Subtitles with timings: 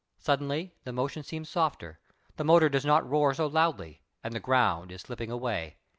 [0.17, 1.99] Suddenly the motion seems softer,
[2.35, 5.77] the motor does not roar so loudly, and the ground is slipping away.